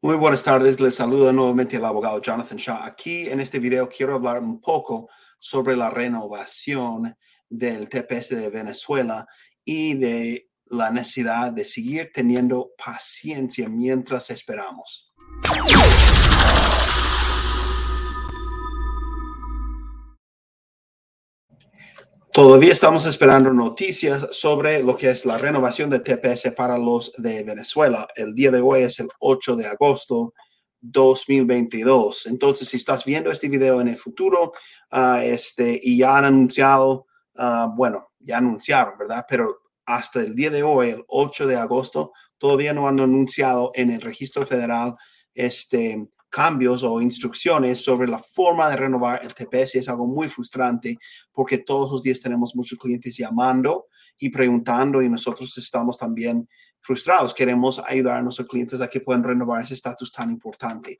[0.00, 2.84] Muy buenas tardes, les saluda nuevamente el abogado Jonathan Shaw.
[2.84, 5.08] Aquí en este video quiero hablar un poco
[5.40, 7.16] sobre la renovación
[7.48, 9.26] del TPS de Venezuela
[9.64, 15.12] y de la necesidad de seguir teniendo paciencia mientras esperamos.
[22.38, 27.42] Todavía estamos esperando noticias sobre lo que es la renovación de TPS para los de
[27.42, 28.06] Venezuela.
[28.14, 30.34] El día de hoy es el 8 de agosto
[30.80, 32.26] 2022.
[32.26, 34.52] Entonces, si estás viendo este video en el futuro
[34.92, 39.26] uh, este, y ya han anunciado, uh, bueno, ya anunciaron, ¿verdad?
[39.28, 43.90] Pero hasta el día de hoy, el 8 de agosto, todavía no han anunciado en
[43.90, 44.94] el registro federal
[45.34, 50.98] este, cambios o instrucciones sobre la forma de renovar el TPS es algo muy frustrante
[51.32, 53.86] porque todos los días tenemos muchos clientes llamando
[54.18, 56.48] y preguntando y nosotros estamos también
[56.80, 57.34] frustrados.
[57.34, 60.98] Queremos ayudar a nuestros clientes a que puedan renovar ese estatus tan importante.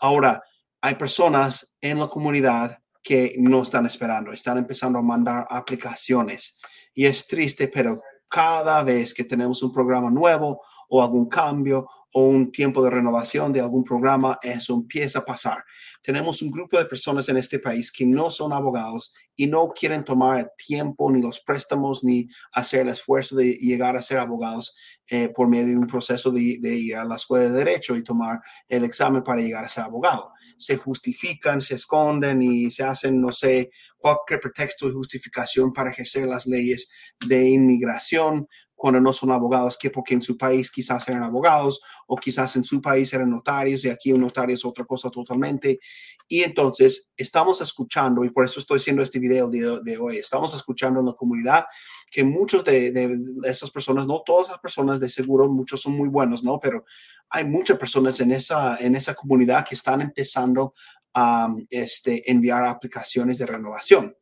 [0.00, 0.42] Ahora,
[0.80, 6.58] hay personas en la comunidad que no están esperando, están empezando a mandar aplicaciones
[6.94, 12.24] y es triste, pero cada vez que tenemos un programa nuevo o algún cambio o
[12.24, 15.64] un tiempo de renovación de algún programa, eso empieza a pasar.
[16.02, 20.04] Tenemos un grupo de personas en este país que no son abogados y no quieren
[20.04, 24.74] tomar el tiempo ni los préstamos ni hacer el esfuerzo de llegar a ser abogados
[25.06, 28.02] eh, por medio de un proceso de, de ir a la escuela de derecho y
[28.02, 30.32] tomar el examen para llegar a ser abogado.
[30.58, 36.26] Se justifican, se esconden y se hacen, no sé, cualquier pretexto y justificación para ejercer
[36.26, 36.90] las leyes
[37.26, 38.48] de inmigración
[38.80, 42.64] cuando no son abogados, que porque en su país quizás eran abogados o quizás en
[42.64, 45.80] su país eran notarios y aquí un notario es otra cosa totalmente.
[46.26, 51.00] Y entonces estamos escuchando, y por eso estoy haciendo este video de, hoy, estamos escuchando
[51.00, 51.66] en la comunidad
[52.10, 56.08] que muchos de, de, esas personas, no todas las personas de seguro, muchos son muy
[56.08, 56.58] buenos, ¿no?
[56.58, 56.86] Pero
[57.28, 60.72] hay muchas personas en esa, en esa comunidad que están empezando
[61.12, 64.16] a este, enviar aplicaciones de renovación.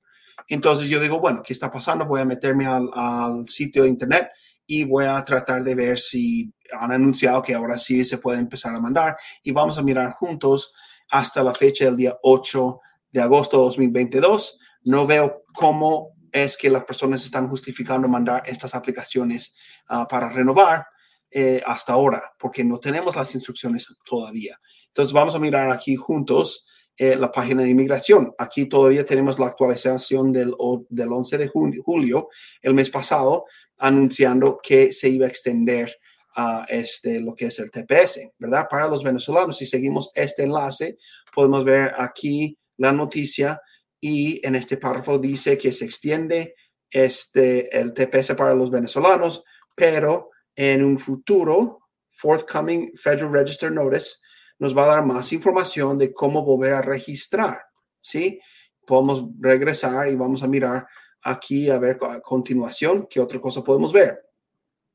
[0.48, 2.06] Entonces yo digo, bueno, ¿qué está pasando?
[2.06, 4.30] Voy a meterme al, al sitio de internet
[4.70, 8.74] y voy a tratar de ver si han anunciado que ahora sí se puede empezar
[8.74, 10.74] a mandar y vamos a mirar juntos
[11.10, 12.78] hasta la fecha del día 8
[13.10, 14.60] de agosto de 2022.
[14.84, 19.56] No veo cómo es que las personas están justificando mandar estas aplicaciones
[19.88, 20.86] uh, para renovar
[21.30, 24.60] eh, hasta ahora, porque no tenemos las instrucciones todavía.
[24.88, 26.66] Entonces vamos a mirar aquí juntos
[26.98, 28.34] eh, la página de inmigración.
[28.36, 30.54] Aquí todavía tenemos la actualización del,
[30.90, 32.28] del 11 de julio,
[32.60, 33.46] el mes pasado,
[33.78, 35.97] anunciando que se iba a extender
[36.34, 38.66] a este, lo que es el TPS, ¿verdad?
[38.71, 40.99] Para los venezolanos, si seguimos este enlace,
[41.34, 43.61] podemos ver aquí la noticia
[44.00, 46.55] y en este párrafo dice que se extiende
[46.91, 49.43] este, el TPS para los venezolanos,
[49.75, 51.81] pero en un futuro,
[52.12, 54.16] forthcoming Federal Register Notice,
[54.59, 57.59] nos va a dar más información de cómo volver a registrar,
[58.00, 58.41] ¿sí?
[58.87, 60.87] Podemos regresar y vamos a mirar
[61.31, 64.21] aquí a ver a continuación qué otra cosa podemos ver.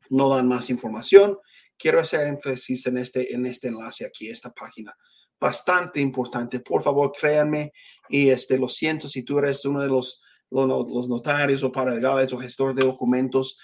[0.10, 1.38] No dan más información.
[1.78, 4.94] Quiero hacer énfasis en este, en este enlace aquí, esta página.
[5.40, 6.60] Bastante importante.
[6.60, 7.72] Por favor, créanme.
[8.10, 12.32] Y este, lo siento si tú eres uno de los, los, los notarios o paralegales
[12.34, 13.58] o gestor de documentos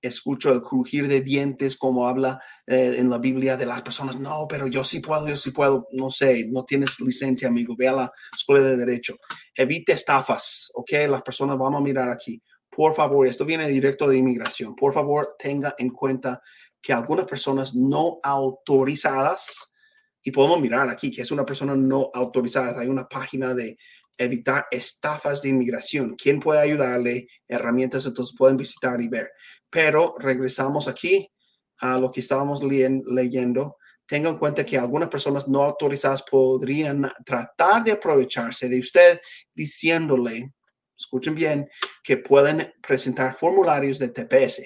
[0.00, 4.46] escucho el crujir de dientes como habla eh, en la Biblia de las personas, no,
[4.48, 7.92] pero yo sí puedo, yo sí puedo, no sé, no tienes licencia, amigo, ve a
[7.92, 9.16] la escuela de derecho.
[9.54, 10.90] Evite estafas, ¿ok?
[11.08, 12.40] Las personas, vamos a mirar aquí.
[12.70, 14.76] Por favor, esto viene directo de inmigración.
[14.76, 16.40] Por favor, tenga en cuenta
[16.80, 19.72] que algunas personas no autorizadas,
[20.22, 23.78] y podemos mirar aquí que es una persona no autorizada, hay una página de
[24.18, 26.16] evitar estafas de inmigración.
[26.16, 27.28] ¿Quién puede ayudarle?
[27.46, 29.30] Herramientas, entonces pueden visitar y ver.
[29.70, 31.30] Pero regresamos aquí
[31.78, 33.76] a lo que estábamos leyendo.
[34.06, 39.20] Tenga en cuenta que algunas personas no autorizadas podrían tratar de aprovecharse de usted
[39.54, 40.54] diciéndole,
[40.96, 41.68] escuchen bien,
[42.02, 44.62] que pueden presentar formularios de TPS.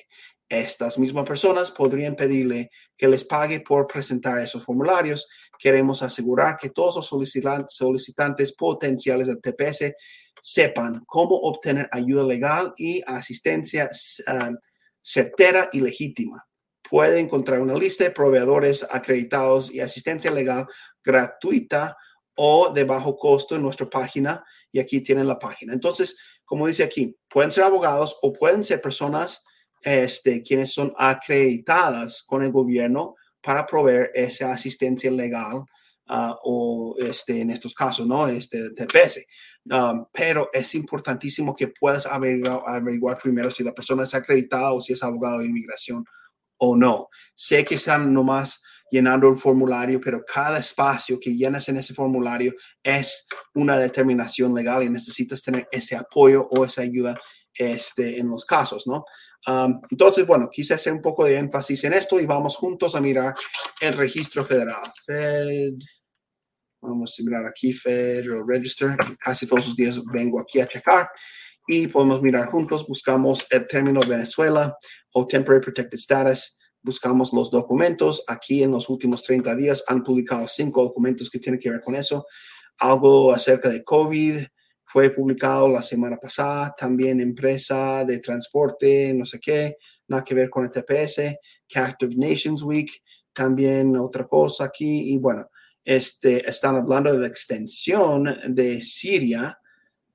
[0.49, 5.27] Estas mismas personas podrían pedirle que les pague por presentar esos formularios.
[5.59, 9.95] Queremos asegurar que todos los solicitantes potenciales del TPS
[10.43, 13.89] sepan cómo obtener ayuda legal y asistencia
[14.29, 14.55] uh,
[15.03, 16.47] certera y legítima.
[16.89, 20.67] Puede encontrar una lista de proveedores acreditados y asistencia legal
[21.05, 21.97] gratuita
[22.37, 25.73] o de bajo costo en nuestra página y aquí tienen la página.
[25.73, 29.45] Entonces, como dice aquí, pueden ser abogados o pueden ser personas
[29.83, 35.65] este, quienes son acreditadas con el gobierno para proveer esa asistencia legal
[36.09, 38.29] uh, o este, en estos casos, ¿no?
[38.29, 39.27] Este TPS.
[39.71, 44.81] Um, pero es importantísimo que puedas averiguar, averiguar, primero si la persona es acreditada o
[44.81, 46.05] si es abogado de inmigración
[46.59, 47.09] o no.
[47.35, 48.61] Sé que están nomás
[48.91, 54.83] llenando el formulario, pero cada espacio que llenas en ese formulario es una determinación legal
[54.83, 57.19] y necesitas tener ese apoyo o esa ayuda
[57.55, 59.05] este, en los casos, ¿no?
[59.47, 63.01] Um, entonces, bueno, quise hacer un poco de énfasis en esto y vamos juntos a
[63.01, 63.35] mirar
[63.81, 64.83] el registro federal.
[65.05, 65.73] Fed,
[66.83, 71.09] vamos a mirar aquí Federal Register, casi todos los días vengo aquí a checar
[71.67, 74.77] y podemos mirar juntos, buscamos el término Venezuela
[75.13, 78.25] o Temporary Protected Status, buscamos los documentos.
[78.27, 81.95] Aquí en los últimos 30 días han publicado cinco documentos que tienen que ver con
[81.95, 82.27] eso.
[82.79, 84.45] Algo acerca de COVID,
[84.85, 89.77] fue publicado la semana pasada, también empresa de transporte, no sé qué,
[90.09, 91.39] nada que ver con el TPS,
[91.73, 92.91] Captive Nations Week,
[93.33, 95.47] también otra cosa aquí, y bueno,
[95.85, 99.59] este, están hablando de la extensión de Siria,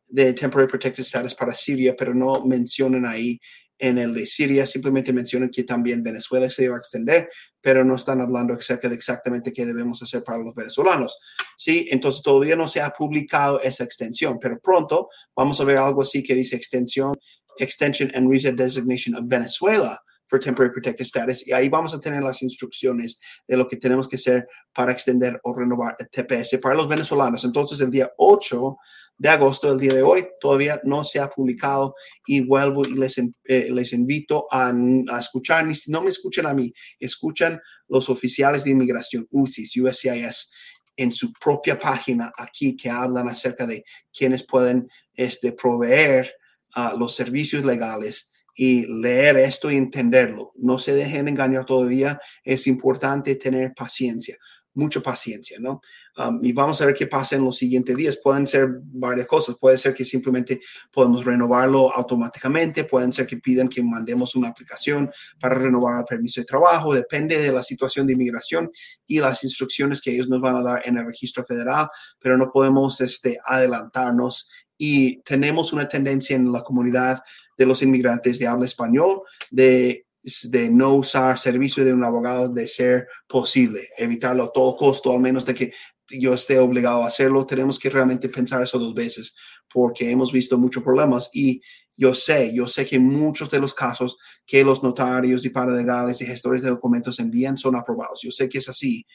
[0.08, 3.40] de Temporary Protected Status para Siria, pero no mencionan ahí
[3.80, 7.30] en el de Siria simplemente mencionan que también Venezuela se va a extender,
[7.62, 11.18] pero no están hablando acerca de exactamente qué debemos hacer para los venezolanos.
[11.56, 16.02] Sí, entonces todavía no se ha publicado esa extensión, pero pronto vamos a ver algo
[16.02, 17.14] así que dice extensión,
[17.60, 22.24] extension and reset designation of Venezuela for temporary protected status y ahí vamos a tener
[22.24, 26.76] las instrucciones de lo que tenemos que hacer para extender o renovar el TPS para
[26.76, 27.44] los venezolanos.
[27.44, 28.78] Entonces el día 8
[29.18, 31.96] de agosto, el día de hoy, todavía no se ha publicado
[32.26, 36.72] y vuelvo y les, eh, les invito a, a, escuchar, no me escuchan a mí,
[37.00, 40.52] escuchan los oficiales de inmigración, UCIS, USCIS,
[40.98, 46.34] en su propia página aquí que hablan acerca de quienes pueden este, proveer
[46.76, 50.52] uh, los servicios legales y leer esto y entenderlo.
[50.56, 52.20] No se dejen engañar todavía.
[52.44, 54.38] Es importante tener paciencia
[54.78, 55.82] mucha paciencia, ¿no?
[56.18, 58.20] Um, y vamos a ver qué pasa en los siguientes días.
[58.24, 59.58] Pueden ser varias cosas.
[59.60, 60.62] Puede ser que simplemente
[60.92, 62.84] podemos renovarlo automáticamente.
[62.84, 66.94] Pueden ser que pidan que mandemos una aplicación para renovar el permiso de trabajo.
[66.94, 68.72] Depende de la situación de inmigración
[69.08, 71.90] y las instrucciones que ellos nos van a dar en el registro federal,
[72.20, 74.48] pero no podemos este, adelantarnos.
[74.78, 77.20] Y tenemos una tendencia en la comunidad
[77.58, 80.08] de los inmigrantes de habla español de
[80.44, 85.20] de no usar servicio de un abogado de ser posible, evitarlo a todo costo, al
[85.20, 85.74] menos de que
[86.10, 87.46] yo esté obligado a hacerlo.
[87.46, 89.36] Tenemos que realmente pensar eso dos veces
[89.72, 91.62] porque hemos visto muchos problemas y
[91.96, 96.26] yo sé, yo sé que muchos de los casos que los notarios y paralegales y
[96.26, 98.22] gestores de documentos envían son aprobados.
[98.22, 99.06] Yo sé que es así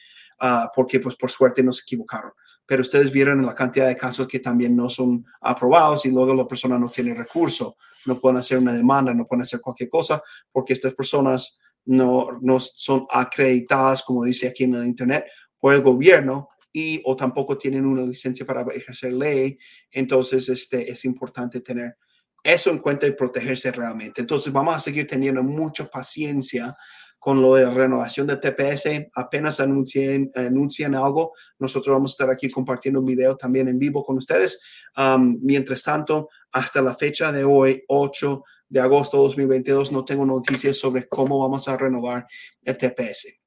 [0.41, 2.33] uh, porque pues por suerte no se equivocaron
[2.67, 6.47] pero ustedes vieron la cantidad de casos que también no son aprobados y luego la
[6.47, 7.76] persona no tiene recurso,
[8.06, 12.61] no pueden hacer una demanda, no pueden hacer cualquier cosa porque estas personas no, no
[12.61, 15.26] son acreditadas, como dice aquí en el Internet,
[15.59, 19.58] por el gobierno y o tampoco tienen una licencia para ejercer ley.
[19.91, 21.97] Entonces, este, es importante tener
[22.43, 24.23] eso en cuenta y protegerse realmente.
[24.23, 26.76] Entonces, vamos a seguir teniendo mucha paciencia
[27.23, 32.51] con lo de renovación de TPS, apenas anuncien, anuncian algo, nosotros vamos a estar aquí
[32.51, 34.61] compartiendo un video también en vivo con ustedes.
[34.97, 40.27] Um, mientras tanto, hasta la fecha de hoy, 8 de agosto de 2022, no tengo
[40.27, 42.27] noticias sobre cómo vamos a renovar
[42.61, 43.42] el TPS.